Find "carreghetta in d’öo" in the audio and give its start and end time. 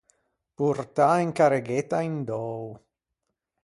1.37-2.61